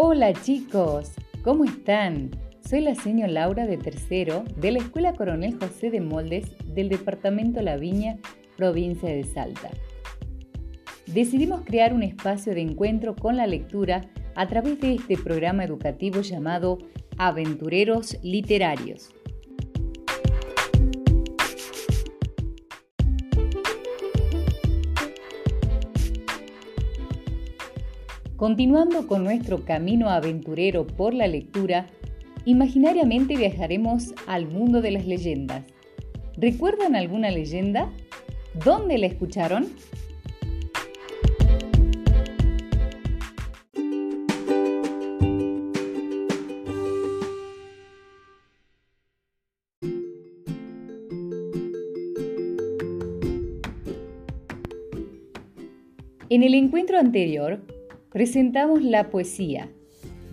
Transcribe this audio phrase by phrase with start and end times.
[0.00, 1.10] Hola chicos,
[1.42, 2.30] ¿cómo están?
[2.60, 7.62] Soy la señora Laura de tercero de la Escuela Coronel José de Moldes del Departamento
[7.62, 8.16] La Viña,
[8.56, 9.70] provincia de Salta.
[11.06, 14.02] Decidimos crear un espacio de encuentro con la lectura
[14.36, 16.78] a través de este programa educativo llamado
[17.16, 19.12] Aventureros Literarios.
[28.38, 31.88] Continuando con nuestro camino aventurero por la lectura,
[32.44, 35.64] imaginariamente viajaremos al mundo de las leyendas.
[36.36, 37.90] ¿Recuerdan alguna leyenda?
[38.64, 39.66] ¿Dónde la escucharon?
[56.30, 57.77] En el encuentro anterior
[58.10, 59.68] presentamos la poesía.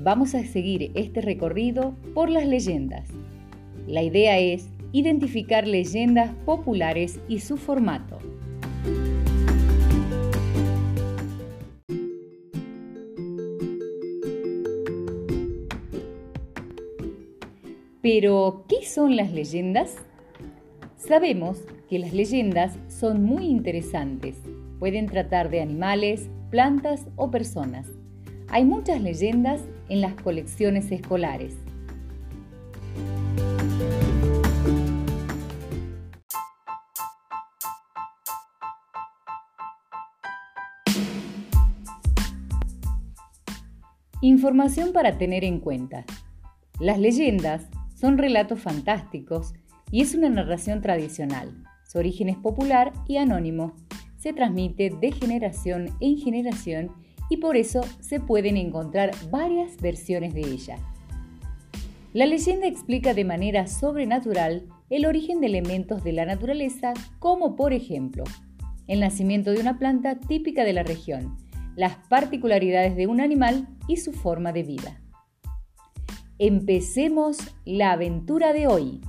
[0.00, 3.08] Vamos a seguir este recorrido por las leyendas.
[3.86, 8.18] La idea es identificar leyendas populares y su formato.
[18.02, 19.96] Pero, ¿qué son las leyendas?
[20.96, 24.36] Sabemos que las leyendas son muy interesantes.
[24.84, 27.88] Pueden tratar de animales, plantas o personas.
[28.50, 31.56] Hay muchas leyendas en las colecciones escolares.
[44.20, 46.04] Información para tener en cuenta.
[46.78, 49.54] Las leyendas son relatos fantásticos
[49.90, 51.54] y es una narración tradicional.
[51.88, 53.72] Su origen es popular y anónimo
[54.24, 56.92] se transmite de generación en generación
[57.28, 60.78] y por eso se pueden encontrar varias versiones de ella.
[62.14, 67.74] La leyenda explica de manera sobrenatural el origen de elementos de la naturaleza, como por
[67.74, 68.24] ejemplo
[68.86, 71.36] el nacimiento de una planta típica de la región,
[71.76, 75.02] las particularidades de un animal y su forma de vida.
[76.38, 79.02] Empecemos la aventura de hoy.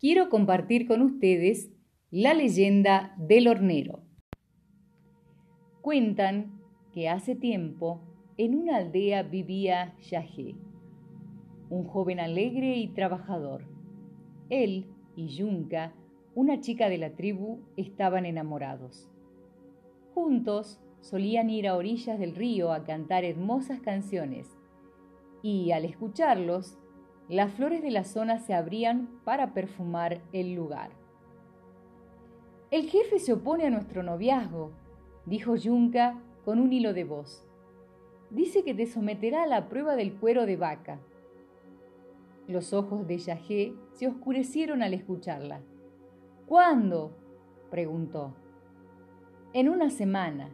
[0.00, 1.70] Quiero compartir con ustedes
[2.10, 4.04] la leyenda del hornero.
[5.80, 6.60] Cuentan
[6.92, 8.00] que hace tiempo
[8.36, 10.54] en una aldea vivía Yahé,
[11.68, 13.64] un joven alegre y trabajador.
[14.50, 14.86] Él
[15.16, 15.92] y Yunka,
[16.34, 19.10] una chica de la tribu, estaban enamorados.
[20.14, 24.56] Juntos solían ir a orillas del río a cantar hermosas canciones
[25.42, 26.78] y al escucharlos
[27.28, 30.90] las flores de la zona se abrían para perfumar el lugar.
[32.70, 34.72] El jefe se opone a nuestro noviazgo,
[35.26, 37.44] dijo Yunka con un hilo de voz.
[38.30, 41.00] Dice que te someterá a la prueba del cuero de vaca.
[42.46, 45.60] Los ojos de Yahé se oscurecieron al escucharla.
[46.46, 47.12] ¿Cuándo?
[47.70, 48.34] preguntó.
[49.52, 50.48] En una semana.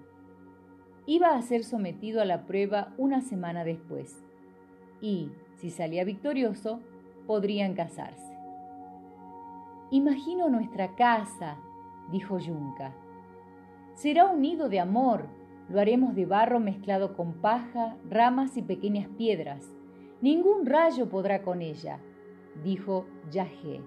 [1.06, 4.24] Iba a ser sometido a la prueba una semana después.
[5.00, 6.80] Y, si salía victorioso,
[7.26, 8.34] podrían casarse.
[9.90, 11.56] Imagino nuestra casa,
[12.10, 12.92] dijo Yunka.
[13.94, 15.28] Será un nido de amor.
[15.68, 19.72] Lo haremos de barro mezclado con paja, ramas y pequeñas piedras.
[20.20, 22.00] Ningún rayo podrá con ella,
[22.62, 23.80] dijo Yahé.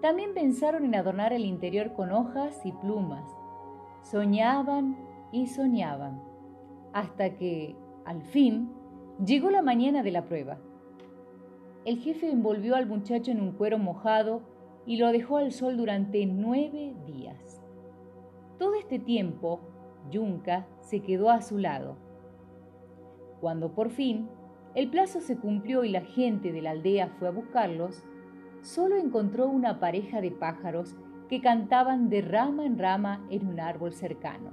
[0.00, 3.24] También pensaron en adornar el interior con hojas y plumas.
[4.02, 4.96] Soñaban
[5.32, 6.22] y soñaban,
[6.92, 8.70] hasta que, al fin,
[9.24, 10.58] Llegó la mañana de la prueba.
[11.84, 14.42] El jefe envolvió al muchacho en un cuero mojado
[14.86, 17.60] y lo dejó al sol durante nueve días.
[18.58, 19.60] Todo este tiempo,
[20.08, 21.96] Yunka se quedó a su lado.
[23.40, 24.28] Cuando por fin
[24.76, 28.04] el plazo se cumplió y la gente de la aldea fue a buscarlos,
[28.62, 30.96] solo encontró una pareja de pájaros
[31.28, 34.52] que cantaban de rama en rama en un árbol cercano.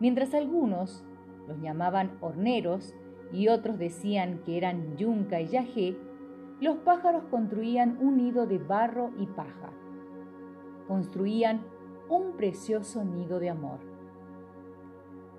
[0.00, 1.02] Mientras algunos
[1.50, 2.94] los llamaban horneros
[3.32, 5.96] y otros decían que eran yunca y yajé,
[6.60, 9.72] los pájaros construían un nido de barro y paja.
[10.86, 11.62] Construían
[12.08, 13.80] un precioso nido de amor.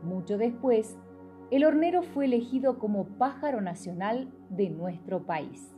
[0.03, 0.97] Mucho después,
[1.49, 5.73] el hornero fue elegido como pájaro nacional de nuestro país.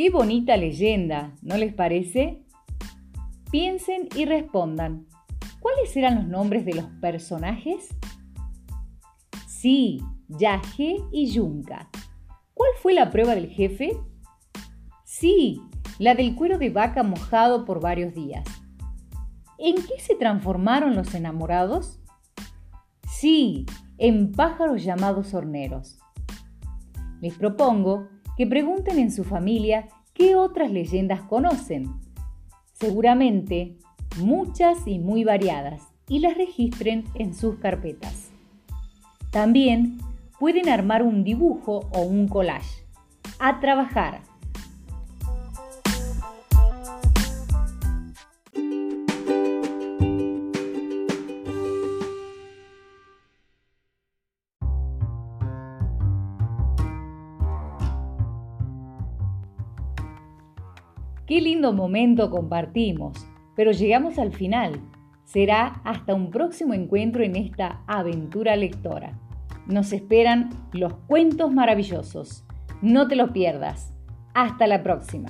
[0.00, 2.42] Qué bonita leyenda, ¿no les parece?
[3.50, 5.06] Piensen y respondan.
[5.60, 7.86] ¿Cuáles eran los nombres de los personajes?
[9.46, 11.90] Sí, Yaje y Yunka.
[12.54, 13.92] ¿Cuál fue la prueba del jefe?
[15.04, 15.60] Sí,
[15.98, 18.46] la del cuero de vaca mojado por varios días.
[19.58, 22.00] ¿En qué se transformaron los enamorados?
[23.06, 23.66] Sí,
[23.98, 25.98] en pájaros llamados horneros.
[27.20, 28.08] Les propongo
[28.40, 31.92] que pregunten en su familia qué otras leyendas conocen.
[32.72, 33.76] Seguramente
[34.18, 38.30] muchas y muy variadas, y las registren en sus carpetas.
[39.30, 39.98] También
[40.38, 42.86] pueden armar un dibujo o un collage.
[43.38, 44.22] A trabajar.
[61.30, 63.24] Qué lindo momento compartimos,
[63.54, 64.80] pero llegamos al final.
[65.22, 69.16] Será hasta un próximo encuentro en esta aventura lectora.
[69.64, 72.44] Nos esperan los cuentos maravillosos.
[72.82, 73.94] No te los pierdas.
[74.34, 75.28] Hasta la próxima.